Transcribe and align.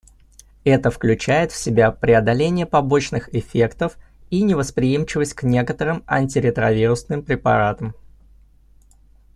Это 0.63 0.89
включает 0.89 1.51
в 1.51 1.55
себя 1.55 1.91
преодоление 1.91 2.65
побочных 2.65 3.31
эффектов 3.35 3.99
и 4.31 4.41
невосприимчивость 4.41 5.35
к 5.35 5.43
некоторым 5.43 6.03
антиретровирусным 6.07 7.21
препаратам. 7.21 7.93